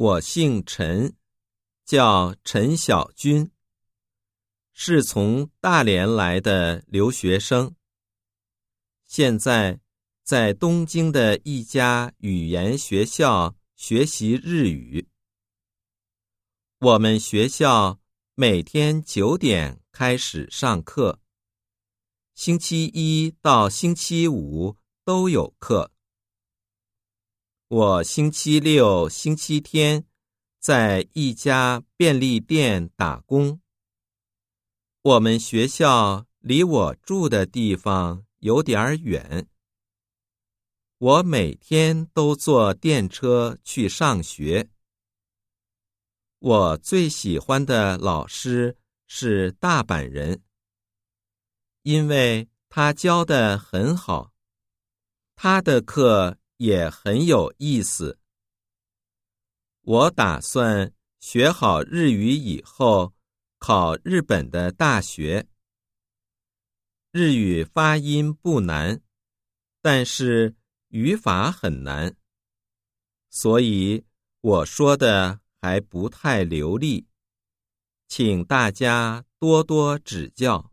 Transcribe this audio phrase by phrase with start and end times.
[0.00, 1.14] 我姓陈，
[1.84, 3.50] 叫陈小军，
[4.72, 7.74] 是从大连来的留学生，
[9.06, 9.78] 现在
[10.22, 15.06] 在东京的一家语言学校学习日语。
[16.78, 18.00] 我们学校
[18.34, 21.20] 每天九点开始上课，
[22.34, 25.92] 星期一到星期五都有课。
[27.70, 30.04] 我星期六、星期天
[30.58, 33.60] 在一家便利店打工。
[35.02, 39.46] 我们学校离我住的地方有点远，
[40.98, 44.68] 我每天都坐电车去上学。
[46.40, 50.42] 我最喜欢的老师是大阪人，
[51.82, 54.32] 因为他教的很好，
[55.36, 56.39] 他的课。
[56.60, 58.18] 也很有意思。
[59.80, 63.14] 我打算学好日语以后
[63.58, 65.48] 考日本的大学。
[67.12, 69.00] 日语发音不难，
[69.80, 70.54] 但是
[70.88, 72.14] 语法很难，
[73.30, 74.04] 所以
[74.42, 77.06] 我说的还不太流利，
[78.06, 80.69] 请大家多多指教。